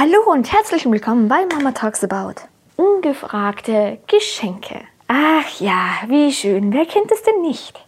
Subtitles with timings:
[0.00, 2.42] Hallo und herzlich willkommen bei Mama Talks About.
[2.76, 4.82] Ungefragte Geschenke.
[5.08, 6.72] Ach ja, wie schön.
[6.72, 7.84] Wer kennt es denn nicht?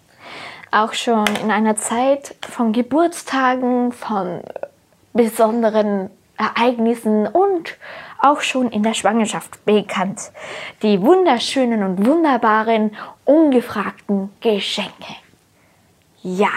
[0.72, 4.40] Auch schon in einer Zeit von Geburtstagen, von
[5.12, 7.76] besonderen Ereignissen und
[8.20, 10.32] auch schon in der Schwangerschaft bekannt.
[10.82, 12.90] Die wunderschönen und wunderbaren,
[13.24, 15.14] ungefragten Geschenke.
[16.22, 16.50] Ja.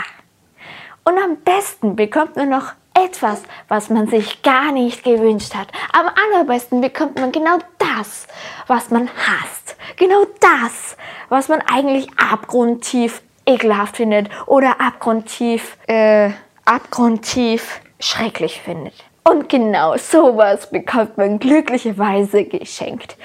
[1.03, 5.67] Und am besten bekommt man noch etwas, was man sich gar nicht gewünscht hat.
[5.91, 8.27] Am allerbesten bekommt man genau das,
[8.67, 9.75] was man hasst.
[9.97, 10.95] Genau das,
[11.29, 16.29] was man eigentlich abgrundtief ekelhaft findet oder abgrundtief, äh,
[16.65, 18.93] abgrundtief schrecklich findet.
[19.23, 23.17] Und genau sowas bekommt man glücklicherweise geschenkt.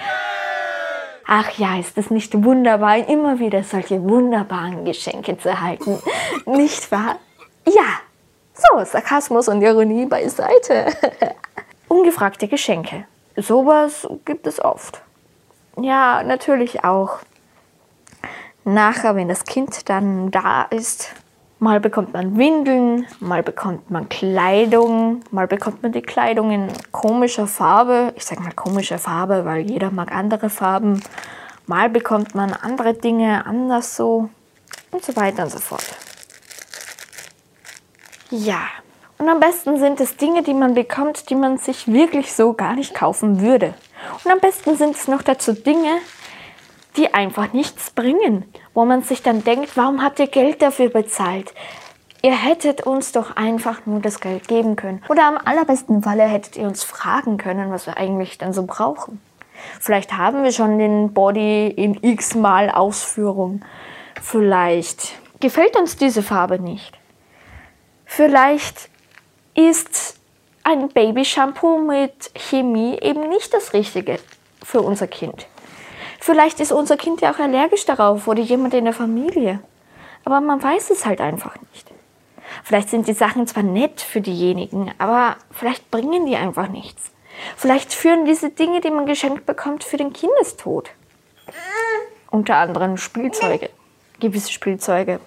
[1.27, 6.01] Ach ja, ist es nicht wunderbar, immer wieder solche wunderbaren Geschenke zu erhalten?
[6.47, 7.17] Nicht wahr?
[7.67, 8.01] Ja,
[8.59, 10.93] so, Sarkasmus und Ironie beiseite.
[11.89, 13.05] Ungefragte Geschenke.
[13.37, 15.01] Sowas gibt es oft.
[15.81, 17.19] Ja, natürlich auch.
[18.65, 21.15] Nachher, wenn das Kind dann da ist,
[21.61, 27.47] mal bekommt man Windeln, mal bekommt man Kleidung, mal bekommt man die Kleidung in komischer
[27.47, 28.13] Farbe.
[28.17, 31.03] Ich sage mal komische Farbe, weil jeder mag andere Farben.
[31.67, 34.31] Mal bekommt man andere Dinge anders so
[34.91, 35.85] und so weiter und so fort.
[38.31, 38.61] Ja,
[39.19, 42.75] und am besten sind es Dinge, die man bekommt, die man sich wirklich so gar
[42.75, 43.75] nicht kaufen würde.
[44.25, 45.99] Und am besten sind es noch dazu Dinge,
[46.97, 51.53] die einfach nichts bringen, wo man sich dann denkt, warum habt ihr Geld dafür bezahlt?
[52.23, 55.03] Ihr hättet uns doch einfach nur das Geld geben können.
[55.09, 59.21] Oder am allerbesten Falle hättet ihr uns fragen können, was wir eigentlich dann so brauchen.
[59.81, 63.65] Vielleicht haben wir schon den Body in x-mal Ausführung.
[64.21, 66.98] Vielleicht gefällt uns diese Farbe nicht.
[68.11, 68.89] Vielleicht
[69.55, 70.17] ist
[70.65, 74.19] ein Babyshampoo mit Chemie eben nicht das Richtige
[74.65, 75.47] für unser Kind.
[76.19, 79.61] Vielleicht ist unser Kind ja auch allergisch darauf oder jemand in der Familie.
[80.25, 81.87] Aber man weiß es halt einfach nicht.
[82.65, 87.13] Vielleicht sind die Sachen zwar nett für diejenigen, aber vielleicht bringen die einfach nichts.
[87.57, 90.91] Vielleicht führen diese Dinge, die man geschenkt bekommt, für den Kindestod.
[92.31, 93.71] Unter anderem Spielzeuge.
[94.19, 95.21] Gewisse Spielzeuge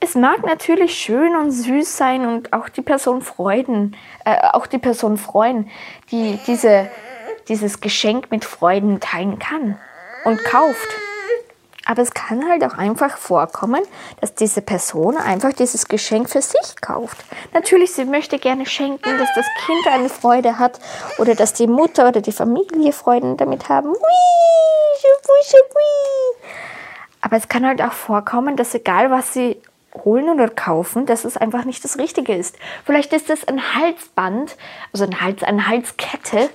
[0.00, 4.78] es mag natürlich schön und süß sein und auch die Person freuen, äh, auch die
[4.78, 5.70] Person freuen,
[6.10, 6.88] die diese,
[7.48, 9.78] dieses Geschenk mit Freuden teilen kann
[10.24, 10.88] und kauft.
[11.84, 13.82] Aber es kann halt auch einfach vorkommen,
[14.20, 17.16] dass diese Person einfach dieses Geschenk für sich kauft.
[17.54, 20.78] Natürlich, sie möchte gerne schenken, dass das Kind eine Freude hat
[21.16, 23.94] oder dass die Mutter oder die Familie Freuden damit haben.
[27.22, 29.56] Aber es kann halt auch vorkommen, dass egal was sie
[30.04, 32.56] holen oder kaufen, dass es einfach nicht das Richtige ist.
[32.84, 34.56] Vielleicht ist es ein Halsband,
[34.92, 36.50] also ein Hals, eine Halskette,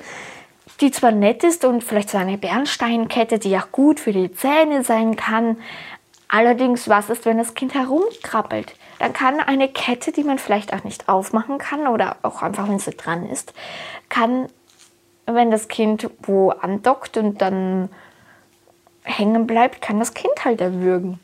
[0.82, 4.84] die zwar nett ist und vielleicht so eine Bernsteinkette, die auch gut für die Zähne
[4.84, 5.58] sein kann.
[6.28, 8.76] Allerdings, was ist, wenn das Kind herumkrabbelt?
[9.00, 12.80] Dann kann eine Kette, die man vielleicht auch nicht aufmachen kann oder auch einfach, wenn
[12.80, 13.54] sie dran ist,
[14.10, 14.48] kann,
[15.26, 17.90] wenn das Kind wo andockt und dann
[19.04, 21.20] hängen bleibt, kann das Kind halt erwürgen.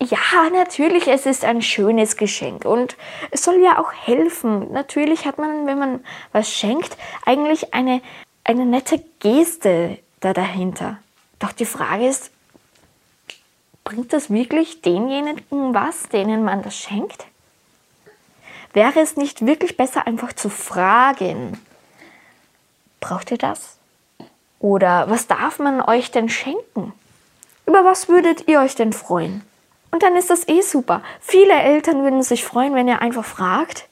[0.00, 2.96] Ja, natürlich, es ist ein schönes Geschenk und
[3.30, 4.72] es soll ja auch helfen.
[4.72, 8.02] Natürlich hat man, wenn man was schenkt, eigentlich eine,
[8.42, 10.98] eine nette Geste da dahinter.
[11.38, 12.30] Doch die Frage ist,
[13.84, 17.26] bringt das wirklich denjenigen was, denen man das schenkt?
[18.72, 21.58] Wäre es nicht wirklich besser, einfach zu fragen,
[23.00, 23.76] braucht ihr das?
[24.58, 26.92] Oder was darf man euch denn schenken?
[27.66, 29.42] Über was würdet ihr euch denn freuen?
[29.94, 31.02] Und dann ist das eh super.
[31.20, 33.86] Viele Eltern würden sich freuen, wenn ihr einfach fragt.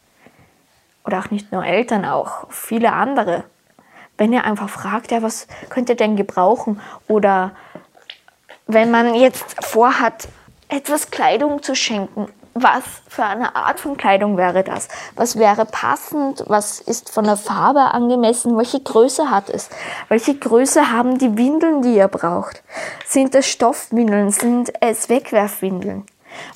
[1.04, 3.44] Oder auch nicht nur Eltern, auch viele andere.
[4.18, 6.80] Wenn ihr einfach fragt, ja, was könnt ihr denn gebrauchen?
[7.06, 7.52] Oder
[8.66, 10.26] wenn man jetzt vorhat,
[10.68, 14.88] etwas Kleidung zu schenken was für eine Art von Kleidung wäre das?
[15.16, 16.44] Was wäre passend?
[16.46, 18.56] Was ist von der Farbe angemessen?
[18.58, 19.70] Welche Größe hat es?
[20.08, 22.62] Welche Größe haben die Windeln, die ihr braucht?
[23.06, 24.31] Sind es Stoffwindeln?
[24.31, 26.04] Sind es Wegwerfwindeln?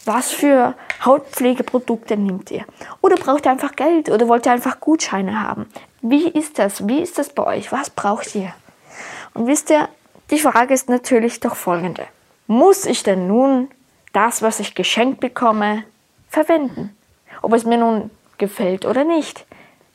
[0.04, 2.64] Was für Hautpflegeprodukte nehmt ihr?
[3.00, 4.10] Oder braucht ihr einfach Geld?
[4.10, 5.66] Oder wollt ihr einfach Gutscheine haben?
[6.02, 6.86] Wie ist das?
[6.86, 7.72] Wie ist das bei euch?
[7.72, 8.52] Was braucht ihr?
[9.34, 9.88] Und wisst ihr,
[10.30, 12.04] die Frage ist natürlich doch folgende.
[12.46, 13.68] Muss ich denn nun
[14.16, 15.84] das, was ich geschenkt bekomme,
[16.28, 16.96] verwenden.
[17.42, 19.44] Ob es mir nun gefällt oder nicht.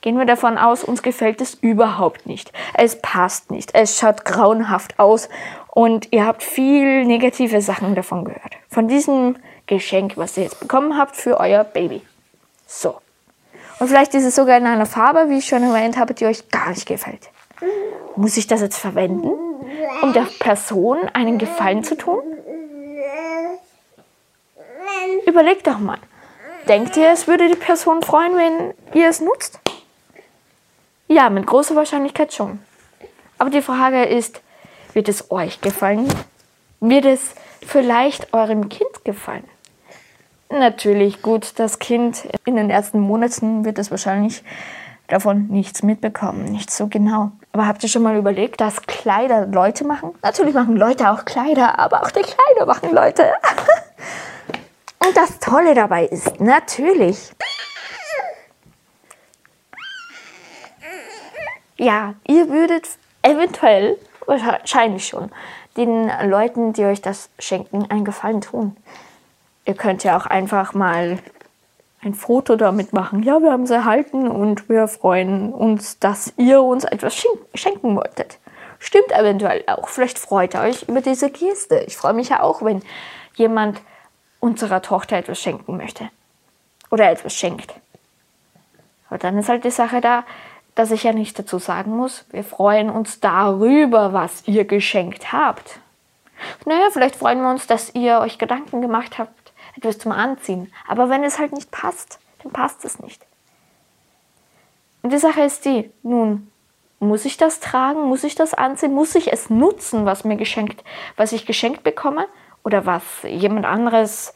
[0.01, 2.53] Gehen wir davon aus, uns gefällt es überhaupt nicht.
[2.75, 3.73] Es passt nicht.
[3.73, 5.27] Es schaut grauenhaft aus
[5.71, 8.57] und ihr habt viel negative Sachen davon gehört.
[8.69, 12.01] Von diesem Geschenk, was ihr jetzt bekommen habt für euer Baby.
[12.67, 13.01] So.
[13.79, 16.49] Und vielleicht ist es sogar in einer Farbe, wie ich schon erwähnt habe, die euch
[16.49, 17.29] gar nicht gefällt.
[18.15, 19.31] Muss ich das jetzt verwenden,
[20.01, 22.21] um der Person einen Gefallen zu tun?
[25.25, 25.99] Überlegt doch mal.
[26.67, 29.59] Denkt ihr, es würde die Person freuen, wenn ihr es nutzt?
[31.07, 32.59] Ja, mit großer Wahrscheinlichkeit schon.
[33.37, 34.41] Aber die Frage ist,
[34.93, 36.07] wird es euch gefallen?
[36.79, 37.33] Wird es
[37.65, 39.43] vielleicht eurem Kind gefallen?
[40.49, 44.43] Natürlich gut, das Kind in den ersten Monaten wird es wahrscheinlich
[45.07, 47.31] davon nichts mitbekommen, nicht so genau.
[47.53, 50.11] Aber habt ihr schon mal überlegt, dass Kleider Leute machen?
[50.21, 53.25] Natürlich machen Leute auch Kleider, aber auch die Kleider machen Leute.
[55.03, 57.31] Und das Tolle dabei ist, natürlich,
[61.77, 62.87] ja, ihr würdet
[63.23, 65.31] eventuell, wahrscheinlich schon,
[65.75, 68.77] den Leuten, die euch das schenken, einen Gefallen tun.
[69.65, 71.17] Ihr könnt ja auch einfach mal
[72.03, 73.23] ein Foto damit machen.
[73.23, 77.15] Ja, wir haben es erhalten und wir freuen uns, dass ihr uns etwas
[77.53, 78.37] schenken wolltet.
[78.79, 79.87] Stimmt eventuell auch.
[79.87, 81.79] Vielleicht freut ihr euch über diese Geste.
[81.87, 82.81] Ich freue mich ja auch, wenn
[83.35, 83.81] jemand
[84.41, 86.09] unserer Tochter etwas schenken möchte.
[86.89, 87.73] Oder etwas schenkt.
[89.07, 90.25] Aber dann ist halt die Sache da,
[90.75, 95.79] dass ich ja nicht dazu sagen muss, wir freuen uns darüber, was ihr geschenkt habt.
[96.65, 100.73] Naja, vielleicht freuen wir uns, dass ihr euch Gedanken gemacht habt, etwas zum Anziehen.
[100.87, 103.21] Aber wenn es halt nicht passt, dann passt es nicht.
[105.03, 106.51] Und die Sache ist die, nun,
[106.99, 108.03] muss ich das tragen?
[108.03, 108.93] Muss ich das anziehen?
[108.93, 110.83] Muss ich es nutzen, was mir geschenkt,
[111.15, 112.27] was ich geschenkt bekomme?
[112.63, 114.33] Oder was jemand anderes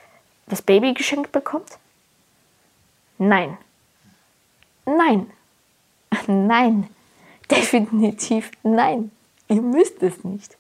[0.48, 1.78] das Baby geschenkt bekommt?
[3.18, 3.58] Nein.
[4.86, 5.32] Nein.
[6.28, 6.90] Nein.
[7.50, 9.12] Definitiv nein.
[9.48, 10.58] Ihr müsst es nicht.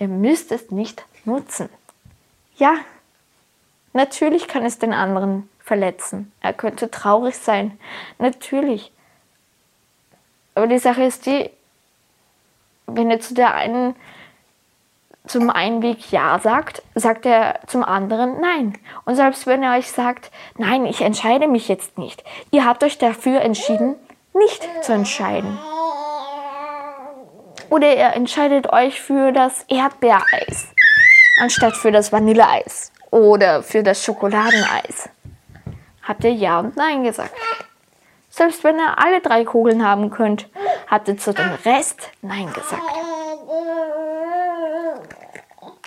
[0.00, 1.68] Ihr müsst es nicht nutzen.
[2.56, 2.78] Ja,
[3.96, 6.30] Natürlich kann es den anderen verletzen.
[6.42, 7.78] Er könnte traurig sein.
[8.18, 8.92] Natürlich.
[10.54, 11.48] Aber die Sache ist die,
[12.86, 13.96] wenn er zu der einen
[15.26, 18.78] zum einen Weg Ja sagt, sagt er zum anderen Nein.
[19.04, 22.98] Und selbst wenn er euch sagt, nein, ich entscheide mich jetzt nicht, ihr habt euch
[22.98, 23.96] dafür entschieden,
[24.34, 25.58] nicht zu entscheiden.
[27.70, 30.68] Oder ihr entscheidet euch für das Erdbeereis
[31.40, 35.08] anstatt für das Vanilleeis oder für das Schokoladeneis?
[36.02, 37.34] Habt ihr Ja und Nein gesagt?
[38.30, 40.48] Selbst wenn ihr alle drei Kugeln haben könnt,
[40.88, 42.82] habt ihr zu dem Rest Nein gesagt.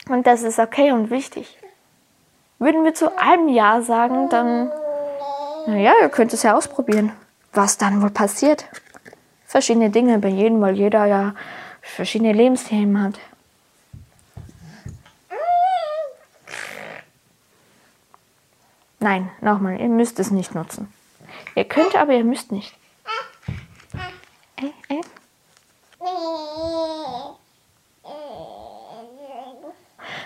[0.09, 1.57] Und das ist okay und wichtig.
[2.57, 4.71] Würden wir zu allem Ja sagen, dann,
[5.67, 7.13] naja, ihr könnt es ja ausprobieren.
[7.53, 8.65] Was dann wohl passiert?
[9.45, 11.35] Verschiedene Dinge bei jedem, weil jeder ja
[11.81, 13.19] verschiedene Lebensthemen hat.
[18.99, 20.91] Nein, nochmal, ihr müsst es nicht nutzen.
[21.55, 22.75] Ihr könnt, aber ihr müsst nicht.
[24.57, 25.01] Äh, äh.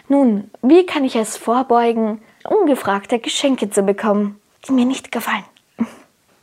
[0.07, 5.45] Nun, wie kann ich es vorbeugen, ungefragte Geschenke zu bekommen, die mir nicht gefallen?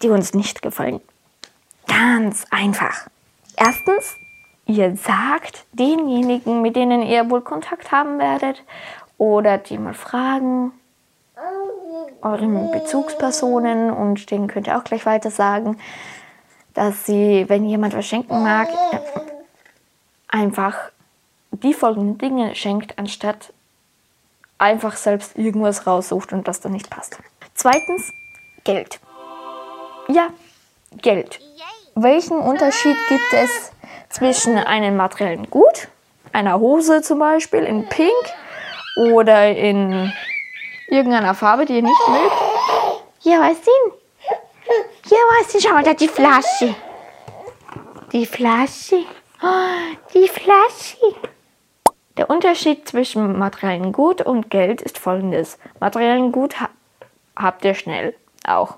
[0.03, 1.01] Die uns nicht gefallen.
[1.87, 3.09] Ganz einfach.
[3.57, 4.17] Erstens,
[4.65, 8.63] ihr sagt denjenigen, mit denen ihr wohl Kontakt haben werdet,
[9.19, 10.73] oder die mal fragen,
[12.23, 15.79] euren Bezugspersonen und denen könnt ihr auch gleich weiter sagen,
[16.75, 18.69] dass sie, wenn jemand was schenken mag,
[20.29, 20.91] einfach
[21.51, 23.53] die folgenden Dinge schenkt, anstatt
[24.59, 27.19] einfach selbst irgendwas raussucht und das dann nicht passt.
[27.55, 28.13] Zweitens,
[28.65, 29.01] Geld.
[30.09, 30.29] Ja,
[31.03, 31.41] Geld.
[31.95, 33.73] Welchen Unterschied gibt es
[34.09, 35.89] zwischen einem materiellen Gut,
[36.33, 38.11] einer Hose zum Beispiel in Pink
[39.13, 40.13] oder in
[40.89, 42.33] irgendeiner Farbe, die ihr nicht mögt?
[43.23, 43.93] Ja, was denn?
[45.07, 45.61] Ja, was denn?
[45.61, 46.75] Schau mal, da die Flasche.
[48.13, 49.05] Die Flasche.
[49.43, 50.97] Oh, die Flasche.
[52.21, 55.59] Der Unterschied zwischen materiellen Gut und Geld ist folgendes.
[55.81, 56.69] Materiellen Gut ha
[57.35, 58.77] habt ihr schnell auch.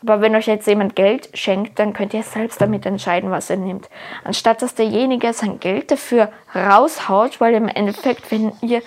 [0.00, 3.58] Aber wenn euch jetzt jemand Geld schenkt, dann könnt ihr selbst damit entscheiden, was ihr
[3.58, 3.90] nehmt.
[4.24, 8.80] Anstatt dass derjenige sein Geld dafür raushaut, weil im Endeffekt, wenn ihr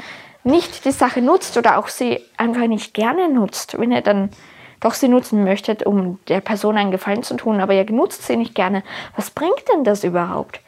[0.43, 4.31] nicht die Sache nutzt oder auch sie einfach nicht gerne nutzt, wenn ihr dann
[4.79, 8.35] doch sie nutzen möchtet, um der Person einen Gefallen zu tun, aber ihr nutzt sie
[8.35, 8.81] nicht gerne,
[9.15, 10.59] was bringt denn das überhaupt?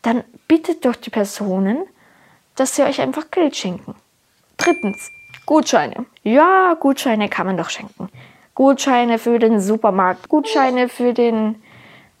[0.00, 1.84] Dann bittet doch die Personen,
[2.56, 3.94] dass sie euch einfach Geld schenken.
[4.56, 5.10] Drittens,
[5.46, 6.06] Gutscheine.
[6.22, 8.08] Ja, Gutscheine kann man doch schenken.
[8.54, 11.62] Gutscheine für den Supermarkt, Gutscheine für den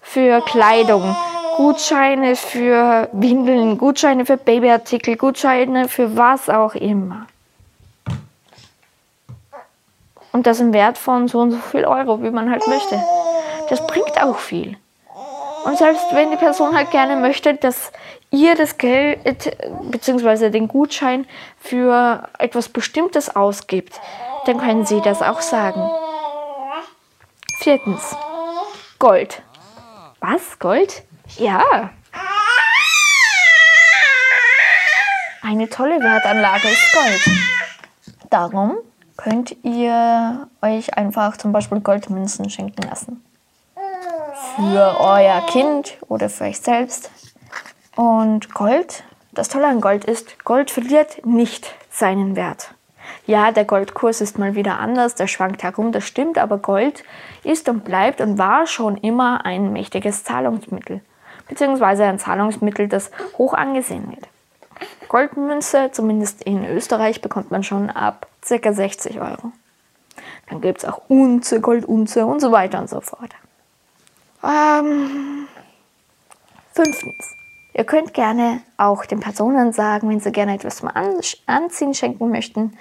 [0.00, 1.14] für Kleidung,
[1.56, 7.26] Gutscheine für Windeln, Gutscheine für Babyartikel, Gutscheine für was auch immer.
[10.32, 13.00] Und das im Wert von so und so viel Euro, wie man halt möchte.
[13.68, 14.76] das bringt auch viel.
[15.64, 17.92] Und selbst wenn die Person halt gerne möchte, dass
[18.30, 19.20] ihr das Geld
[19.90, 20.50] bzw.
[20.50, 21.26] den Gutschein
[21.58, 24.00] für etwas Bestimmtes ausgibt,
[24.46, 25.88] dann können sie das auch sagen.
[27.58, 28.16] Viertens.
[28.98, 29.42] Gold.
[30.20, 30.58] Was?
[30.58, 31.02] Gold?
[31.38, 31.90] Ja.
[35.42, 37.36] Eine tolle Wertanlage ist Gold.
[38.30, 38.78] Darum
[39.16, 43.22] könnt ihr euch einfach zum Beispiel Goldmünzen schenken lassen.
[44.56, 47.10] Für euer Kind oder für euch selbst.
[47.96, 52.74] Und Gold, das Tolle an Gold ist, Gold verliert nicht seinen Wert.
[53.24, 57.02] Ja, der Goldkurs ist mal wieder anders, der schwankt herum, das stimmt, aber Gold
[57.44, 61.00] ist und bleibt und war schon immer ein mächtiges Zahlungsmittel,
[61.48, 64.28] beziehungsweise ein Zahlungsmittel, das hoch angesehen wird.
[65.08, 68.72] Goldmünze, zumindest in Österreich, bekommt man schon ab ca.
[68.72, 69.52] 60 Euro.
[70.50, 73.30] Dann gibt es auch Unze, Goldunze und so weiter und so fort.
[74.44, 75.48] Ähm,
[76.72, 77.36] fünftens.
[77.74, 80.90] Ihr könnt gerne auch den Personen sagen, wenn sie gerne etwas zum
[81.46, 82.76] Anziehen schenken möchten.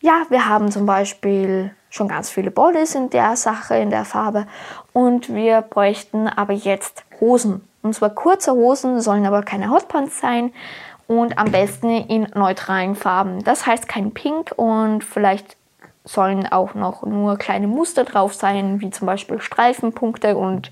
[0.00, 4.46] Ja, wir haben zum Beispiel schon ganz viele Bodies in der Sache, in der Farbe.
[4.92, 7.66] Und wir bräuchten aber jetzt Hosen.
[7.82, 10.52] Und zwar kurze Hosen, sollen aber keine Hotpants sein
[11.06, 13.44] und am besten in neutralen Farben.
[13.44, 15.56] Das heißt kein Pink und vielleicht
[16.04, 20.70] sollen auch noch nur kleine Muster drauf sein, wie zum Beispiel Streifenpunkte und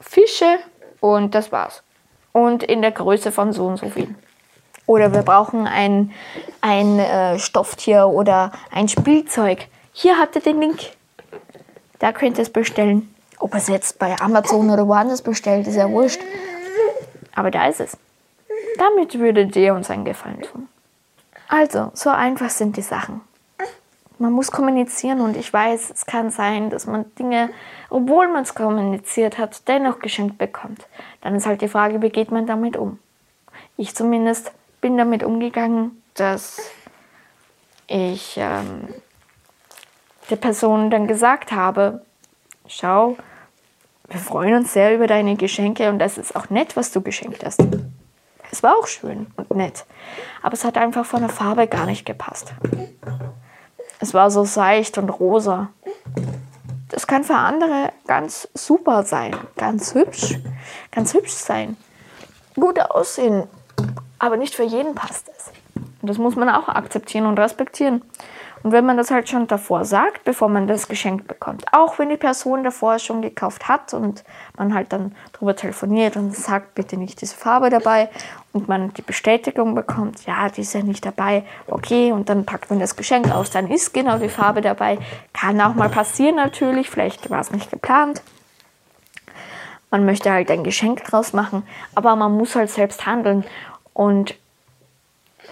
[0.00, 0.58] Fische
[1.00, 1.82] und das war's
[2.36, 4.14] und in der Größe von so und so viel.
[4.84, 6.12] Oder wir brauchen ein,
[6.60, 9.68] ein äh, Stofftier oder ein Spielzeug.
[9.92, 10.78] Hier habt ihr den Link.
[11.98, 13.12] Da könnt ihr es bestellen.
[13.38, 16.20] Ob es jetzt bei Amazon oder woanders bestellt, ist ja wurscht.
[17.34, 17.96] Aber da ist es.
[18.78, 20.68] Damit würdet ihr uns einen Gefallen tun.
[21.48, 23.22] Also, so einfach sind die Sachen.
[24.18, 27.50] Man muss kommunizieren und ich weiß, es kann sein, dass man Dinge,
[27.90, 30.86] obwohl man es kommuniziert hat, dennoch geschenkt bekommt.
[31.20, 32.98] Dann ist halt die Frage, wie geht man damit um?
[33.76, 36.70] Ich zumindest bin damit umgegangen, dass
[37.86, 38.88] ich ähm,
[40.30, 42.02] der Person dann gesagt habe,
[42.66, 43.16] schau,
[44.08, 47.44] wir freuen uns sehr über deine Geschenke und das ist auch nett, was du geschenkt
[47.44, 47.60] hast.
[48.50, 49.84] Es war auch schön und nett,
[50.42, 52.54] aber es hat einfach von der Farbe gar nicht gepasst.
[53.98, 55.68] Es war so seicht und rosa.
[56.88, 60.38] Das kann für andere ganz super sein, ganz hübsch,
[60.92, 61.76] ganz hübsch sein,
[62.54, 63.44] gut aussehen,
[64.18, 65.52] aber nicht für jeden passt es.
[66.00, 68.02] Und das muss man auch akzeptieren und respektieren.
[68.66, 72.08] Und wenn man das halt schon davor sagt, bevor man das Geschenk bekommt, auch wenn
[72.08, 74.24] die Person davor schon gekauft hat und
[74.58, 78.08] man halt dann darüber telefoniert und sagt, bitte nicht diese Farbe dabei
[78.52, 82.68] und man die Bestätigung bekommt, ja, die ist ja nicht dabei, okay, und dann packt
[82.68, 84.98] man das Geschenk aus, dann ist genau die Farbe dabei.
[85.32, 88.20] Kann auch mal passieren natürlich, vielleicht war es nicht geplant.
[89.92, 91.62] Man möchte halt ein Geschenk draus machen,
[91.94, 93.44] aber man muss halt selbst handeln
[93.94, 94.34] und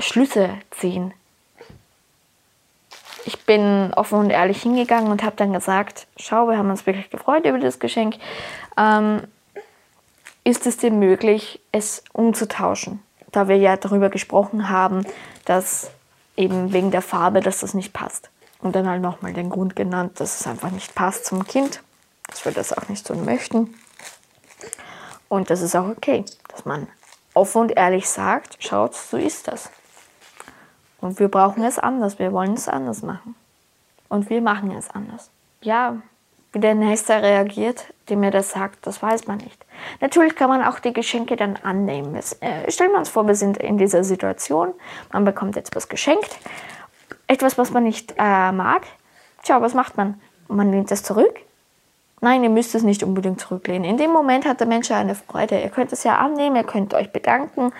[0.00, 1.14] Schlüsse ziehen
[3.24, 7.10] ich bin offen und ehrlich hingegangen und habe dann gesagt, schau, wir haben uns wirklich
[7.10, 8.16] gefreut über das Geschenk.
[8.76, 9.22] Ähm,
[10.44, 13.02] ist es dir möglich, es umzutauschen?
[13.32, 15.06] Da wir ja darüber gesprochen haben,
[15.44, 15.90] dass
[16.36, 18.30] eben wegen der Farbe, dass das nicht passt.
[18.60, 21.82] Und dann halt nochmal den Grund genannt, dass es einfach nicht passt zum Kind,
[22.28, 23.74] dass wir das auch nicht so möchten.
[25.28, 26.86] Und das ist auch okay, dass man
[27.34, 29.70] offen und ehrlich sagt, schaut, so ist das.
[31.04, 33.34] Und wir brauchen es anders, wir wollen es anders machen.
[34.08, 35.30] Und wir machen es anders.
[35.61, 35.99] Ja,
[36.52, 39.66] wie der Nächste reagiert, der mir das sagt, das weiß man nicht.
[40.00, 42.14] Natürlich kann man auch die Geschenke dann annehmen.
[42.14, 44.73] äh, stellen wir uns vor, wir sind in dieser Situation,
[45.12, 46.38] man bekommt jetzt was geschenkt,
[47.26, 48.87] etwas, was man nicht äh, mag.
[49.42, 50.18] Tja, was macht man?
[50.49, 51.38] Man lehnt es zurück
[52.24, 53.84] Nein, ihr müsst es nicht unbedingt zurücklehnen.
[53.84, 55.60] In dem Moment hat der Mensch eine Freude.
[55.60, 57.70] Ihr könnt es ja annehmen, ihr könnt euch bedanken.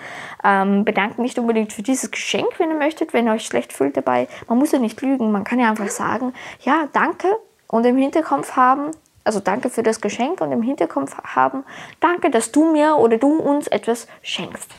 [0.43, 3.97] Ähm, bedanken nicht unbedingt für dieses Geschenk, wenn ihr möchtet, wenn ihr euch schlecht fühlt
[3.97, 4.27] dabei.
[4.47, 5.31] Man muss ja nicht lügen.
[5.31, 7.27] Man kann ja einfach sagen, ja, danke
[7.65, 8.91] und im Hinterkopf haben,
[9.23, 11.63] also danke für das Geschenk und im Hinterkopf haben,
[11.99, 14.69] danke, dass du mir oder du uns etwas schenkst.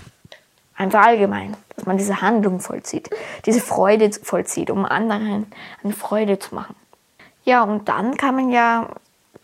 [0.77, 3.11] Einfach allgemein, dass man diese Handlung vollzieht,
[3.47, 5.51] diese Freude vollzieht, um anderen
[5.83, 6.77] eine Freude zu machen.
[7.43, 8.91] Ja, und dann kann man ja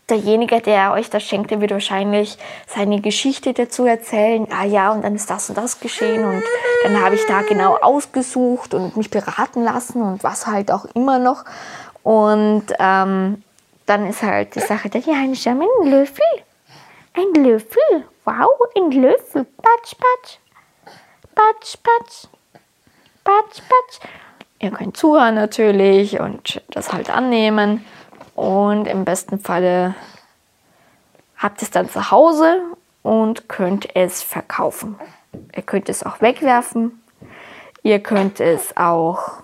[0.09, 4.47] derjenige, der euch das schenkte, wird wahrscheinlich seine Geschichte dazu erzählen.
[4.51, 6.43] Ah ja, und dann ist das und das geschehen und
[6.83, 11.19] dann habe ich da genau ausgesucht und mich beraten lassen und was halt auch immer
[11.19, 11.45] noch.
[12.03, 13.43] Und ähm,
[13.85, 16.25] dann ist halt die Sache, ja, ein ein Löffel.
[17.13, 18.05] Ein Löffel.
[18.25, 19.45] Wow, ein Löffel.
[19.45, 20.37] Patsch, patsch.
[21.35, 22.27] Patsch, patsch.
[23.23, 24.09] Patsch, patsch.
[24.59, 27.85] Ihr könnt zuhören natürlich und das halt annehmen.
[28.35, 29.95] Und im besten Falle
[31.37, 32.61] habt es dann zu Hause
[33.03, 34.99] und könnt es verkaufen.
[35.55, 37.03] Ihr könnt es auch wegwerfen.
[37.83, 39.43] Ihr könnt es auch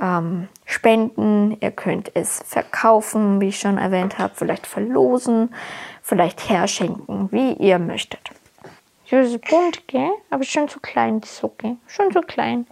[0.00, 1.56] ähm, spenden.
[1.60, 4.34] Ihr könnt es verkaufen, wie ich schon erwähnt habe.
[4.34, 5.54] Vielleicht verlosen,
[6.02, 8.30] vielleicht herschenken, wie ihr möchtet.
[9.06, 10.10] Ja, das ist bunt, gell?
[10.30, 11.76] Aber schon zu klein, die Socke.
[11.86, 12.66] Schon so klein.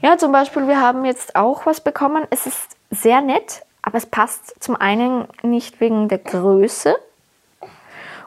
[0.00, 2.26] Ja, zum Beispiel, wir haben jetzt auch was bekommen.
[2.30, 6.96] Es ist sehr nett, aber es passt zum einen nicht wegen der Größe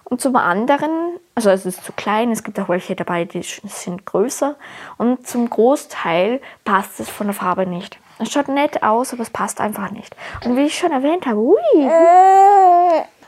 [0.03, 4.05] und zum anderen, also es ist zu klein, es gibt auch welche dabei, die sind
[4.05, 4.55] größer.
[4.97, 7.97] Und zum Großteil passt es von der Farbe nicht.
[8.19, 10.15] Es schaut nett aus, aber es passt einfach nicht.
[10.45, 11.57] Und wie ich schon erwähnt habe, ui.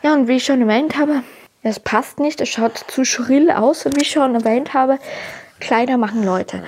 [0.03, 1.23] Ja, und wie ich schon erwähnt habe,
[1.63, 3.85] es passt nicht, es schaut zu schrill aus.
[3.85, 4.99] Und wie ich schon erwähnt habe,
[5.59, 6.63] Kleider machen Leute.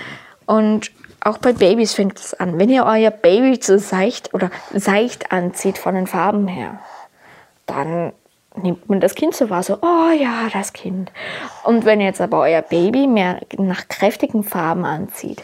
[0.45, 0.91] Und
[1.21, 2.59] auch bei Babys fängt es an.
[2.59, 6.79] Wenn ihr euer Baby zu seicht oder seicht anzieht von den Farben her,
[7.65, 8.13] dann
[8.55, 11.11] nimmt man das Kind so wahr, so, oh ja, das Kind.
[11.63, 15.43] Und wenn jetzt aber euer Baby mehr nach kräftigen Farben anzieht,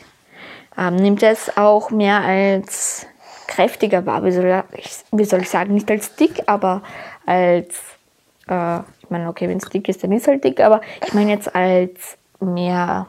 [0.77, 3.07] ähm, nimmt es auch mehr als
[3.47, 4.23] kräftiger wahr.
[4.23, 6.83] Wie soll, ich, wie soll ich sagen, nicht als dick, aber
[7.25, 7.75] als,
[8.49, 11.13] äh, ich meine, okay, wenn es dick ist, dann ist es halt dick, aber ich
[11.13, 13.07] meine jetzt als mehr,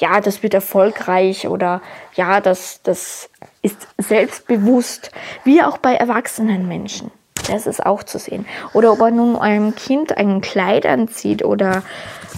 [0.00, 1.82] ja, das wird erfolgreich oder
[2.14, 3.30] ja, das, das
[3.62, 5.10] ist selbstbewusst,
[5.44, 7.10] wie auch bei erwachsenen Menschen.
[7.48, 8.46] Das ist auch zu sehen.
[8.74, 11.82] Oder ob er nun einem Kind ein Kleid anzieht oder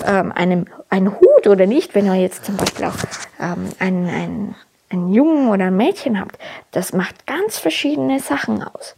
[0.07, 2.97] ähm, einem, einen Hut oder nicht, wenn ihr jetzt zum Beispiel auch
[3.41, 4.55] ähm, einen, einen,
[4.89, 6.39] einen Jungen oder ein Mädchen habt.
[6.71, 8.95] Das macht ganz verschiedene Sachen aus.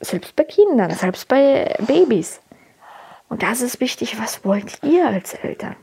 [0.00, 2.40] Selbst bei Kindern, selbst bei Babys.
[3.28, 5.76] Und das ist wichtig, was wollt ihr als Eltern?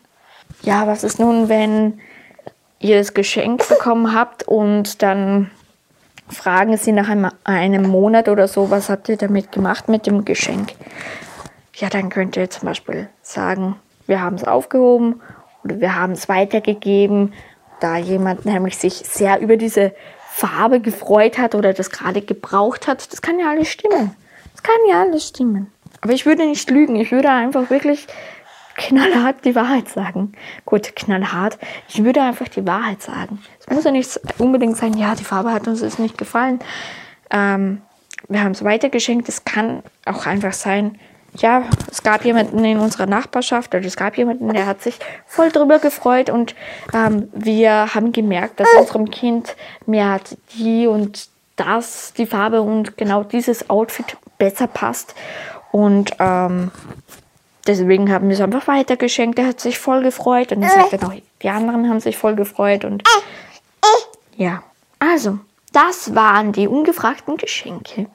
[0.61, 1.99] Ja, was ist nun, wenn
[2.79, 5.51] ihr das Geschenk bekommen habt und dann
[6.29, 10.25] fragen Sie nach einem, einem Monat oder so, was habt ihr damit gemacht mit dem
[10.25, 10.73] Geschenk?
[11.75, 13.75] Ja, dann könnt ihr zum Beispiel sagen,
[14.05, 15.21] wir haben es aufgehoben
[15.63, 17.33] oder wir haben es weitergegeben,
[17.79, 19.93] da jemand nämlich sich sehr über diese
[20.29, 23.11] Farbe gefreut hat oder das gerade gebraucht hat.
[23.11, 24.15] Das kann ja alles stimmen.
[24.53, 25.71] Das kann ja alles stimmen.
[26.01, 26.95] Aber ich würde nicht lügen.
[26.95, 28.07] Ich würde einfach wirklich
[28.79, 30.31] knallhart die Wahrheit sagen.
[30.65, 31.59] Gut, knallhart.
[31.89, 33.41] Ich würde einfach die Wahrheit sagen.
[33.59, 36.59] Es muss ja nicht unbedingt sein, ja, die Farbe hat uns nicht gefallen.
[37.29, 37.81] Ähm,
[38.27, 39.27] wir haben es weitergeschenkt.
[39.29, 40.97] Es kann auch einfach sein,
[41.35, 45.51] ja, es gab jemanden in unserer Nachbarschaft oder es gab jemanden, der hat sich voll
[45.51, 46.55] drüber gefreut und
[46.93, 50.19] ähm, wir haben gemerkt, dass unserem Kind mehr
[50.55, 55.13] die und das, die Farbe und genau dieses Outfit besser passt.
[55.71, 56.71] Und ähm,
[57.69, 59.37] deswegen haben wir es einfach weitergeschenkt.
[59.39, 62.83] Er hat sich voll gefreut und er sagte noch, die anderen haben sich voll gefreut
[62.83, 63.03] und
[64.35, 64.63] ja.
[64.97, 65.39] Also,
[65.71, 68.07] das waren die ungefragten Geschenke.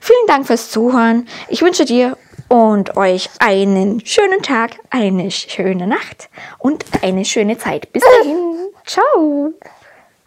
[0.00, 1.26] Vielen Dank fürs Zuhören.
[1.48, 2.16] Ich wünsche dir
[2.48, 6.28] und euch einen schönen Tag, eine schöne Nacht
[6.58, 7.92] und eine schöne Zeit.
[7.92, 8.68] Bis dahin.
[8.84, 9.52] Ciao.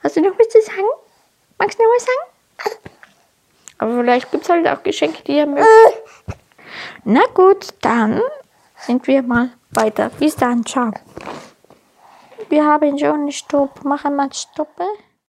[0.01, 0.87] Hast du noch was zu sagen?
[1.59, 2.79] Magst du noch was sagen?
[3.77, 5.67] Aber vielleicht gibt es halt auch Geschenke, die ihr mögt.
[7.03, 8.21] Na gut, dann
[8.77, 10.09] sind wir mal weiter.
[10.19, 10.91] Bis dann, ciao.
[12.49, 13.83] Wir haben schon Stopp.
[13.83, 14.85] Machen wir Stoppe.